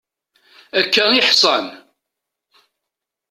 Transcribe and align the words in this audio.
Akka 0.79 1.03
i 1.11 1.21
ḥṣan. 1.29 1.67